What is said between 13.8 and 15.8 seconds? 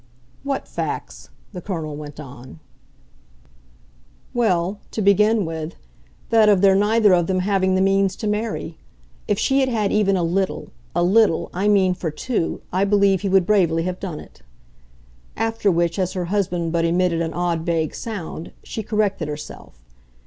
have done it." After